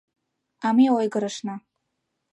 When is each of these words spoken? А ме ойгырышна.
А 0.65 0.67
ме 0.75 0.85
ойгырышна. 0.97 1.55